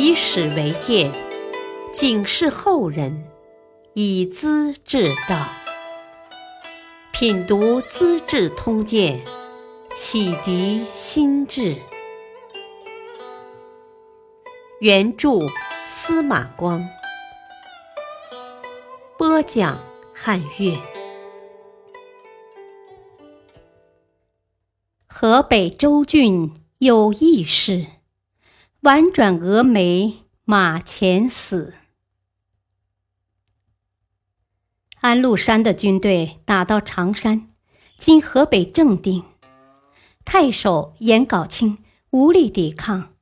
[0.00, 1.10] 以史为鉴，
[1.92, 3.24] 警示后人，
[3.94, 5.48] 以资治道。
[7.10, 9.20] 品读《资治通鉴》，
[9.96, 11.74] 启迪心智。
[14.78, 15.30] 原著
[15.88, 16.88] 司马光，
[19.18, 19.80] 播讲
[20.14, 20.78] 汉乐。
[25.08, 27.84] 河北州郡有义士，
[28.82, 31.74] 婉转蛾眉马前死。
[35.00, 37.48] 安禄山的军队打到常山
[37.98, 39.24] （今河北正定），
[40.24, 41.78] 太守颜杲卿
[42.10, 43.14] 无力抵抗，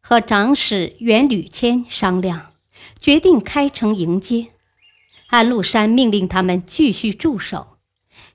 [0.00, 2.52] 和长史袁吕谦商量，
[3.00, 4.52] 决定开城迎接。
[5.30, 7.78] 安禄山命令他们继续驻守。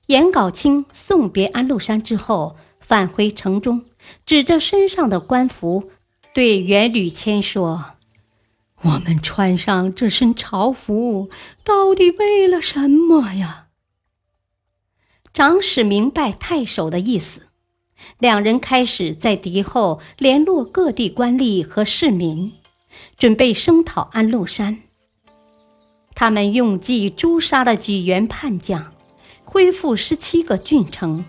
[0.08, 2.58] 颜杲卿送别安禄山之后。
[2.80, 3.84] 返回城中，
[4.26, 5.92] 指着身上的官服，
[6.32, 7.96] 对袁吕谦说
[8.82, 11.28] ：“我们穿上这身朝服，
[11.64, 13.66] 到底为了什么呀？”
[15.34, 17.48] 长史明白太守的意思，
[18.18, 22.52] 两人开始在敌后联络各地官吏和市民，
[23.16, 24.78] 准备声讨安禄山。
[26.14, 28.92] 他们用计诛杀了举元叛将，
[29.44, 31.24] 恢复十七个郡城。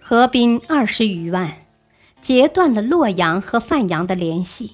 [0.00, 1.66] 合兵二十余万，
[2.22, 4.72] 截断了洛阳和范阳的联系，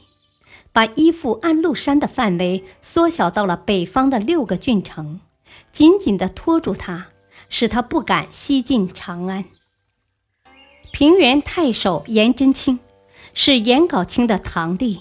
[0.73, 5.21] 把依附安禄山的范围缩小到了北方的六个郡城，
[5.73, 7.09] 紧紧地拖住他，
[7.49, 9.45] 使他不敢西进长安。
[10.93, 12.79] 平原太守颜真卿
[13.35, 15.01] 是颜杲卿的堂弟，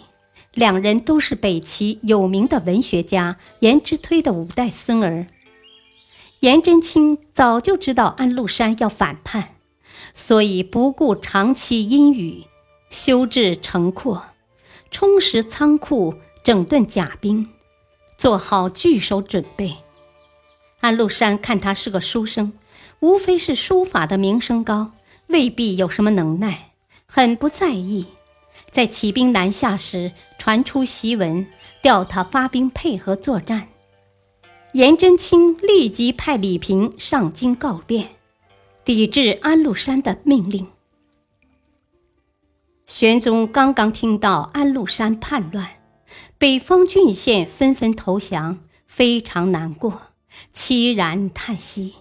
[0.54, 5.28] 两人都是北齐有名的文学家颜之推的五代孙儿。
[6.42, 9.55] 颜真卿早就知道安禄山要反叛。
[10.14, 12.46] 所以不顾长期阴雨，
[12.90, 14.24] 修治城廓，
[14.92, 17.50] 充实仓库，整顿甲兵，
[18.18, 19.76] 做好据守准备。
[20.80, 22.54] 安禄山看他是个书生，
[23.00, 24.92] 无非是书法的名声高，
[25.28, 26.72] 未必有什么能耐，
[27.06, 28.06] 很不在意。
[28.72, 31.48] 在起兵南下时，传出檄文，
[31.82, 33.70] 调他发兵配合作战。
[34.74, 38.15] 颜真卿立即派李平上京告变。
[38.86, 40.68] 抵制安禄山的命令。
[42.86, 45.68] 玄宗刚刚听到安禄山叛乱，
[46.38, 50.14] 北方郡县纷纷投降，非常难过，
[50.54, 51.96] 凄然叹息：“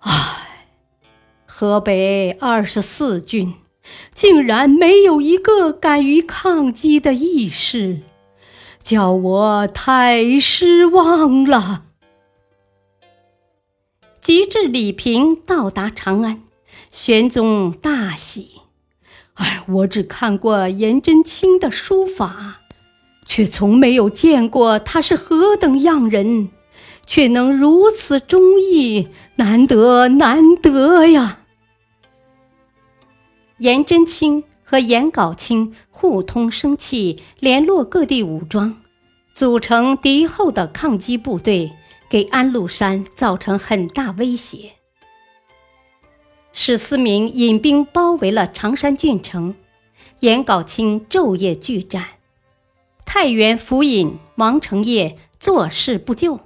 [0.00, 0.66] 唉，
[1.44, 3.52] 河北二十四郡，
[4.14, 8.00] 竟然没有一个敢于抗击的义士，
[8.82, 11.83] 叫我太失望了。”
[14.24, 16.40] 及至李平到达长安，
[16.90, 18.62] 玄宗大喜。
[19.34, 22.62] 哎，我只看过颜真卿的书法，
[23.26, 26.48] 却从没有见过他是何等样人，
[27.04, 31.40] 却能如此忠义，难得难得呀！
[33.58, 38.80] 颜真卿和颜杲卿互通声气，联络各地武装，
[39.34, 41.74] 组成敌后的抗击部队。
[42.14, 44.74] 给安禄山造成很大威胁。
[46.52, 49.56] 史思明引兵包围了常山郡城，
[50.20, 52.04] 颜杲卿昼夜拒战，
[53.04, 56.38] 太原府尹王承业坐视不救，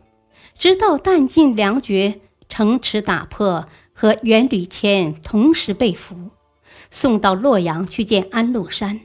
[0.57, 2.19] 直到弹尽粮绝，
[2.49, 6.31] 城池打破，和袁吕谦同时被俘，
[6.91, 9.01] 送到洛阳去见安禄山。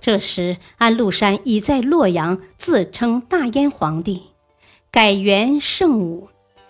[0.00, 4.31] 这时，安禄山已在洛阳自称大燕皇帝。
[4.92, 6.28] 改元圣武，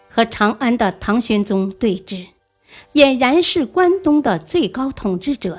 [0.08, 2.26] 和长安的唐玄宗对峙，
[2.92, 5.58] 俨然是关东的最高统治者。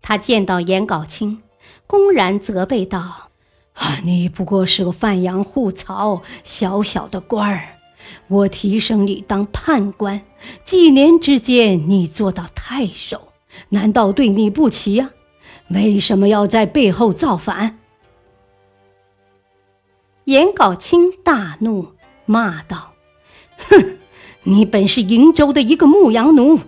[0.00, 1.42] 他见到颜杲卿，
[1.86, 3.28] 公然责备道
[3.76, 7.76] ：“啊，你不过是个范阳户曹，小小的官儿，
[8.28, 10.22] 我提升你当判官，
[10.64, 13.32] 几年之间你做到太守，
[13.68, 15.10] 难道对你不起呀？
[15.68, 17.80] 为什么要在背后造反？”
[20.24, 21.88] 颜杲卿大怒，
[22.24, 22.94] 骂道
[23.68, 23.98] ：“哼，
[24.44, 26.60] 你本是瀛州的一个牧羊奴，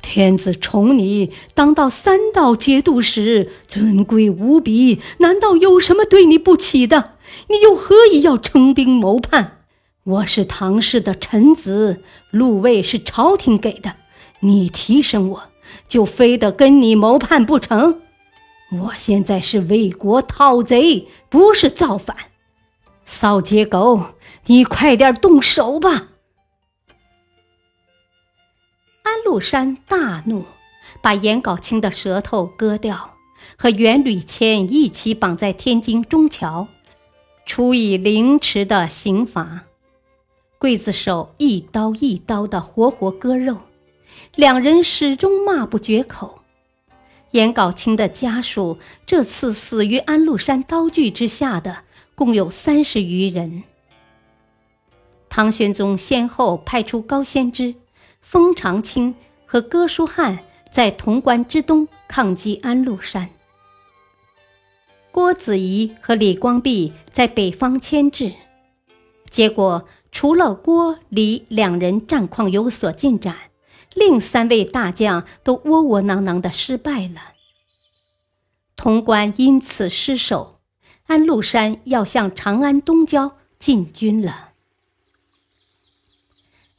[0.00, 7.14] 天子宠你当到三道节度使，尊贵无比，难道有什么对你不起的？
[7.48, 9.58] 你又何以要称兵谋叛？
[10.04, 13.96] 我是唐氏的臣子，禄位是朝廷给的，
[14.40, 15.42] 你提升我，
[15.88, 18.00] 就非得跟你谋叛不成？
[18.82, 22.16] 我现在是为国讨贼，不是造反。”
[23.20, 24.14] 扫街狗，
[24.46, 26.06] 你快点动手吧！
[29.02, 30.46] 安禄山大怒，
[31.02, 33.16] 把颜杲卿的舌头割掉，
[33.58, 36.66] 和袁吕谦一起绑在天津中桥，
[37.44, 39.64] 处以凌迟的刑罚。
[40.58, 43.58] 刽子手一刀一刀的活活割肉，
[44.34, 46.38] 两人始终骂不绝口。
[47.32, 51.84] 颜杲卿的家属这次死于安禄山刀具之下的
[52.20, 53.62] 共有三十余人。
[55.30, 57.74] 唐玄宗先后派出高仙芝、
[58.20, 59.14] 封长清
[59.46, 60.40] 和哥舒翰
[60.70, 63.30] 在潼关之东抗击安禄山，
[65.10, 68.34] 郭子仪和李光弼在北方牵制，
[69.30, 69.88] 结果。
[70.12, 73.36] 除了郭、李两人战况有所进展，
[73.94, 77.32] 另三位大将都窝窝囊囊的失败了。
[78.76, 80.59] 潼关因此失守，
[81.10, 84.50] 安禄山要向长安东郊进军了。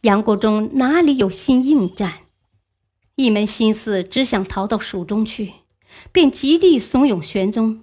[0.03, 2.19] 杨国忠哪里有心应战，
[3.15, 5.55] 一门心思只想逃到蜀中去，
[6.13, 7.81] 便极力怂恿玄宗。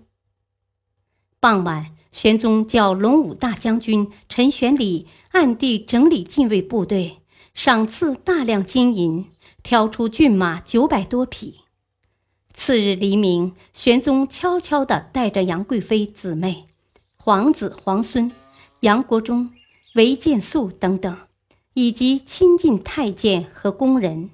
[1.38, 1.94] 傍晚。
[2.10, 7.18] 玄宗叫龙武大将军陈玄礼暗地整理禁卫部队，
[7.52, 9.30] 赏赐大量金银，
[9.62, 11.60] 挑出骏马九百多匹。
[12.60, 16.66] 次日黎明，玄宗悄悄地带着杨贵妃姊妹、
[17.16, 18.32] 皇子皇孙、
[18.80, 19.52] 杨国忠、
[19.94, 21.16] 韦建素等等，
[21.74, 24.30] 以及亲近太监和宫人，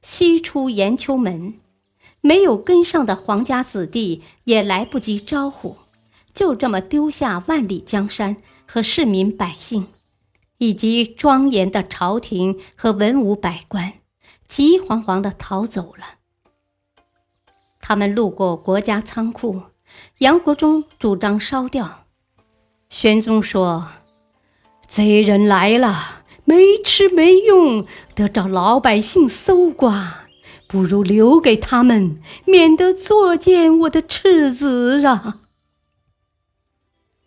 [0.00, 1.60] 西出延秋门。
[2.22, 5.76] 没有跟上的皇家子弟也来不及招呼。
[6.32, 9.88] 就这么丢下万里江山和市民百姓，
[10.56, 13.92] 以及庄严的朝廷和文武百官，
[14.48, 16.15] 急惶惶地逃走了。
[17.88, 19.62] 他们路过国家仓库，
[20.18, 22.06] 杨国忠主张烧掉。
[22.90, 23.86] 玄宗说
[24.88, 30.26] ：“贼人来了，没吃没用，得找老百姓搜刮，
[30.66, 35.42] 不如留给他们，免得作践我的赤子啊。”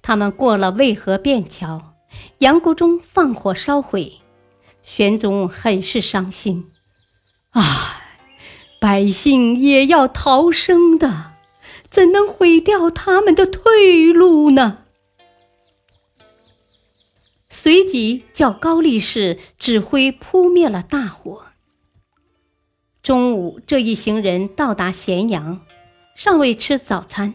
[0.03, 1.93] 他们过了渭河便桥，
[2.39, 4.19] 杨国忠放火烧毁，
[4.83, 6.69] 玄宗很是伤心。
[7.51, 7.98] 唉，
[8.79, 11.33] 百姓也要逃生的，
[11.89, 14.85] 怎能毁掉他们的退路呢？
[17.49, 21.47] 随即叫高力士指挥扑灭了大火。
[23.03, 25.61] 中午，这一行人到达咸阳，
[26.15, 27.33] 尚未吃早餐，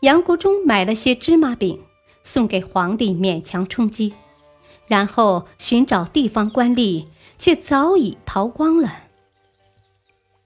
[0.00, 1.80] 杨国忠买了些芝麻饼。
[2.24, 4.14] 送给皇帝勉强充饥，
[4.86, 8.92] 然后寻找地方官吏，却早已逃光了。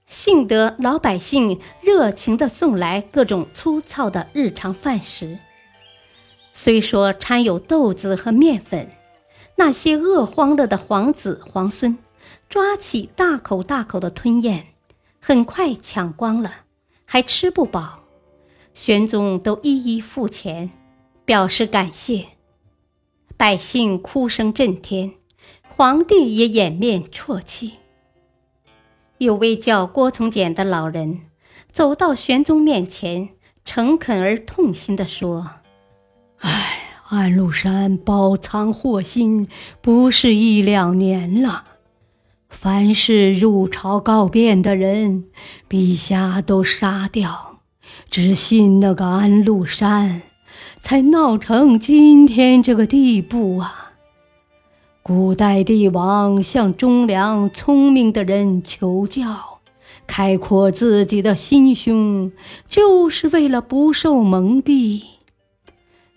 [0.07, 5.37] 幸得老百姓热情地送来各种粗糙的日常饭食，
[6.53, 8.91] 虽说掺有豆子和面粉，
[9.55, 11.97] 那些饿慌了的皇子皇孙
[12.49, 14.67] 抓起大口大口的吞咽，
[15.19, 16.51] 很快抢光了，
[17.05, 18.03] 还吃不饱。
[18.73, 20.71] 玄宗都一一付钱。
[21.25, 22.25] 表示感谢，
[23.35, 25.15] 百姓哭声震天，
[25.67, 27.73] 皇帝也掩面啜泣。
[29.19, 31.21] 有位叫郭从简的老人
[31.71, 33.29] 走到玄宗面前，
[33.65, 35.51] 诚恳而痛心地说
[36.39, 36.79] ：“哎，
[37.09, 39.47] 安禄山包藏祸心，
[39.81, 41.63] 不是一两年了。
[42.49, 45.25] 凡是入朝告变的人，
[45.69, 47.61] 陛下都杀掉，
[48.09, 50.21] 只信那个安禄山。”
[50.81, 53.86] 才闹成今天这个地步啊！
[55.07, 59.61] 古代帝王向忠良聪明的人求教，
[60.05, 62.33] 开阔自己的心胸，
[62.67, 65.01] 就是为了不受蒙蔽。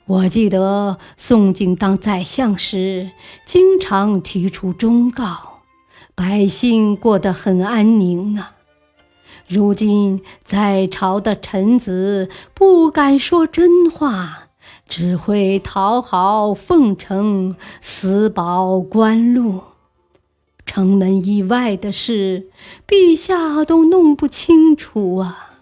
[0.06, 3.12] 我记得宋景当宰相时，
[3.46, 5.60] 经常提出忠告，
[6.16, 8.56] 百姓过得很安宁啊。
[9.46, 14.48] 如今在朝的臣子不敢说真话。
[14.90, 19.60] 只会讨好奉承，私保官禄。
[20.66, 22.48] 城门以外的事，
[22.88, 25.52] 陛下都弄不清楚啊！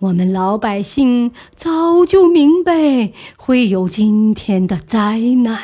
[0.00, 5.62] 我们老百姓早就明白会有今天的灾难。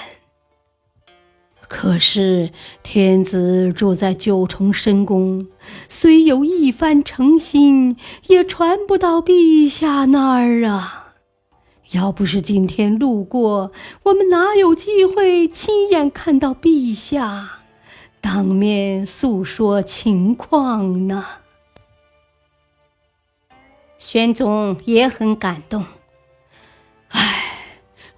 [1.66, 2.50] 可是
[2.84, 5.48] 天子住在九重深宫，
[5.88, 7.96] 虽有一番诚心，
[8.28, 11.00] 也传不到陛下那儿啊。
[11.94, 13.70] 要不是今天路过，
[14.02, 17.60] 我们哪有机会亲眼看到陛下
[18.20, 21.24] 当面诉说情况呢？
[23.96, 25.86] 玄宗也很感动。
[27.10, 27.58] 唉，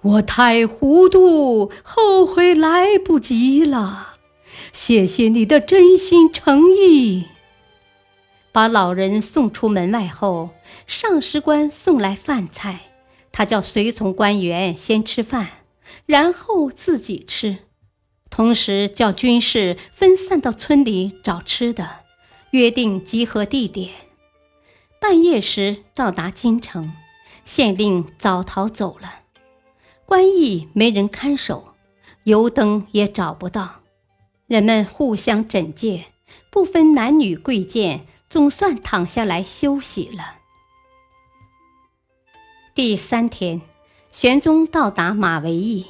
[0.01, 4.15] 我太糊涂，后悔来不及了。
[4.73, 7.27] 谢谢你的真心诚意。
[8.51, 10.49] 把老人送出门外后，
[10.87, 12.86] 上师官送来饭菜，
[13.37, 15.47] 他叫随从官员先吃饭，
[16.07, 17.57] 然后自己吃，
[18.31, 21.99] 同时叫军士分散到村里找吃的，
[22.49, 23.91] 约定集合地点。
[24.99, 26.91] 半夜时到达京城，
[27.45, 29.19] 县令早逃走了，
[30.03, 31.75] 官驿没人看守，
[32.23, 33.81] 油灯也找不到，
[34.47, 36.05] 人们互相枕藉，
[36.49, 38.07] 不分男女贵贱。
[38.29, 40.36] 总算躺下来休息了。
[42.77, 43.59] 第三天，
[44.11, 45.87] 玄宗到达马嵬驿，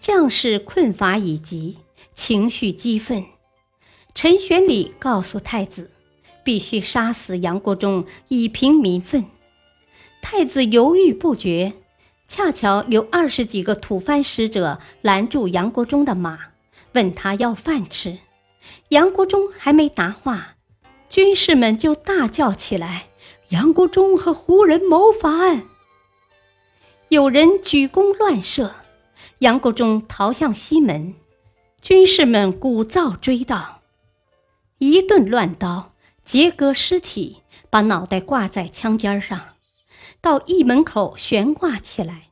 [0.00, 1.76] 将士困乏已极，
[2.14, 3.26] 情绪激愤。
[4.14, 5.90] 陈玄礼告诉太子，
[6.42, 9.26] 必须杀死杨国忠以平民愤。
[10.22, 11.74] 太子犹豫不决，
[12.26, 16.38] 恰巧有二十几个吐蕃使者拦住杨国忠的马，
[16.94, 18.16] 问他要饭吃。
[18.88, 20.56] 杨国忠还没答话。
[21.10, 23.08] 军士们就大叫起来
[23.50, 25.64] ：“杨国忠和胡人谋反！”
[27.08, 28.74] 有人举弓乱射，
[29.38, 31.14] 杨国忠逃向西门，
[31.80, 33.82] 军士们鼓噪追到，
[34.78, 35.92] 一顿乱刀，
[36.24, 39.56] 截割尸体，把脑袋挂在枪尖上，
[40.20, 42.30] 到驿门口悬挂起来。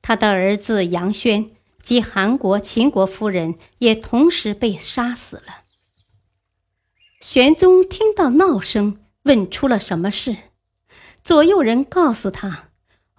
[0.00, 1.50] 他的儿子杨轩
[1.82, 5.64] 及韩国、秦国夫人也同时被杀死了。
[7.20, 10.36] 玄宗听到闹声，问出了什么事。
[11.22, 12.70] 左右人告诉他：“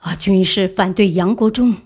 [0.03, 1.77] 啊，军士反对杨国忠。”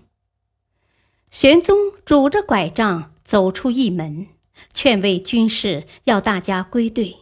[1.30, 4.28] 玄宗拄着拐杖走出驿门，
[4.74, 7.18] 劝慰军士要大家归队，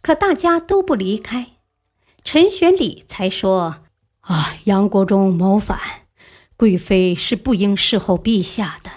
[0.00, 1.52] 可大家都不离开。
[2.24, 3.82] 陈玄礼才说
[4.22, 5.78] ：“啊，杨国忠谋反，
[6.56, 8.90] 贵妃是不应侍候陛下的，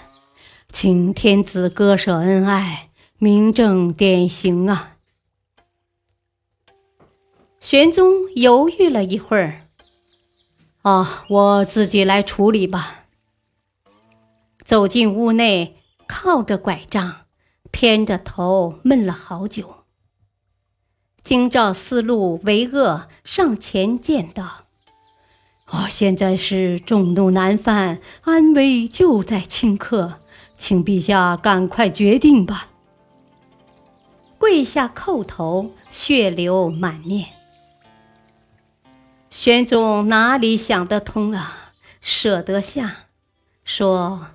[0.72, 4.96] 请天子割舍恩爱，明正典刑啊！”
[7.60, 9.67] 玄宗犹豫了一会儿，
[10.82, 13.04] 啊，我自己来处理吧。
[14.64, 17.26] 走进屋内，靠着拐杖，
[17.70, 19.84] 偏着头闷了好久。
[21.24, 24.64] 京兆司路韦恶上前见道
[25.72, 30.20] ：“我，现在是众怒难犯，安危就在顷刻，
[30.56, 32.68] 请陛下赶快决定吧。”
[34.38, 37.37] 跪下叩头，血流满面。
[39.30, 41.72] 玄宗哪里想得通啊？
[42.00, 43.06] 舍得下，
[43.62, 44.28] 说：“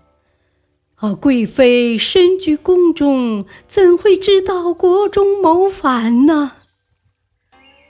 [0.95, 6.53] 啊，贵妃身居宫中，怎会知道国中谋反呢？”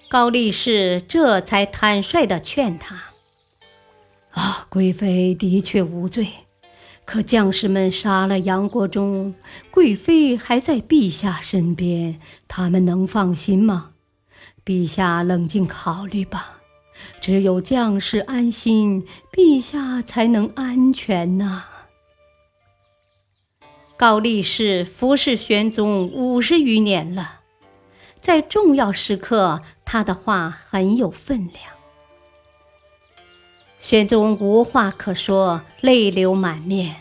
[0.10, 3.04] 高力士这才坦率地劝他
[4.32, 6.28] ：“啊，贵妃的确无罪，
[7.04, 9.36] 可将士们杀了杨国忠，
[9.70, 13.92] 贵妃还在陛下身边，他们能放心吗？
[14.64, 16.60] 陛下冷静考虑吧。”
[17.22, 21.66] 只有将士安心，陛下才能安全呐。
[23.96, 27.42] 高力士服侍玄宗五十余年了，
[28.20, 31.58] 在重要时刻，他的话很有分量。
[33.80, 36.96] 玄宗无话可说，泪流满面，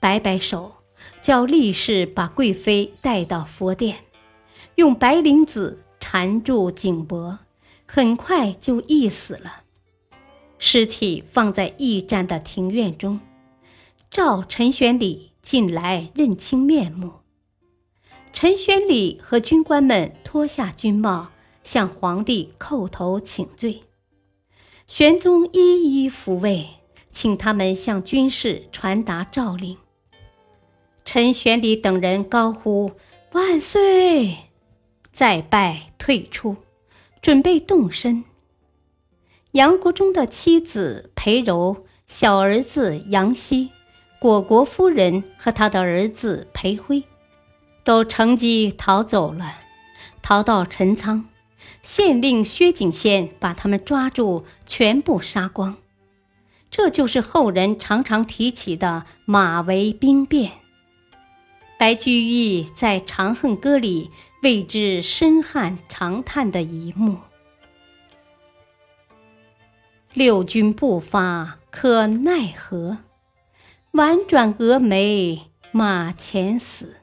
[0.00, 0.74] 摆摆手，
[1.22, 3.98] 叫力士把贵妃带到佛殿，
[4.74, 7.38] 用白绫子缠住颈脖。
[7.94, 9.62] 很快就缢死了，
[10.58, 13.20] 尸体放在驿站的庭院中。
[14.10, 17.12] 召陈玄礼进来认清面目。
[18.32, 21.30] 陈玄礼和军官们脱下军帽，
[21.62, 23.84] 向皇帝叩头请罪。
[24.88, 26.66] 玄宗一一抚慰，
[27.12, 29.78] 请他们向军士传达诏令。
[31.04, 32.90] 陈玄礼等人高呼
[33.30, 34.36] 万岁，
[35.12, 36.56] 再拜退出。
[37.24, 38.22] 准备动身。
[39.52, 43.70] 杨国忠的妻子裴柔、小儿子杨希、
[44.18, 47.02] 果国夫人和他的儿子裴辉，
[47.82, 49.54] 都乘机逃走了，
[50.20, 51.24] 逃到陈仓。
[51.80, 55.76] 县令薛景先把他们抓住，全部杀光。
[56.70, 60.52] 这就是后人常常提起的马嵬兵变。
[61.78, 64.10] 白居易在《长恨歌》里。
[64.44, 67.16] 为之深汗长叹的一幕。
[70.12, 72.98] 六军不发可奈何？
[73.94, 76.96] 宛转蛾眉马前死。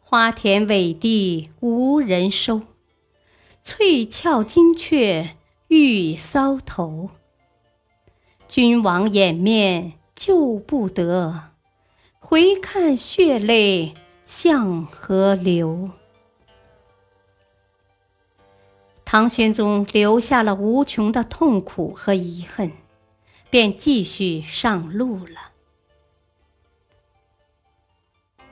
[0.00, 2.62] 花田委地无人收。
[3.62, 5.36] 翠翘金雀
[5.68, 7.10] 玉搔头。
[8.48, 11.50] 君王掩面救不得。
[12.18, 15.90] 回看血泪向何流？
[19.12, 22.72] 唐玄宗留下了无穷的痛苦和遗恨，
[23.50, 25.50] 便继续上路了。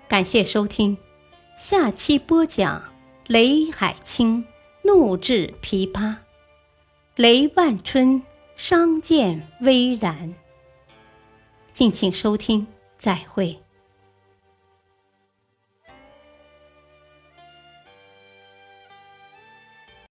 [0.06, 0.98] 感谢收听，
[1.56, 2.92] 下期播讲
[3.26, 4.44] 雷海清
[4.82, 6.16] 怒掷琵琶，
[7.16, 8.22] 雷万春
[8.54, 10.34] 伤剑微然。
[11.72, 12.66] 敬请收听，
[12.98, 13.59] 再会。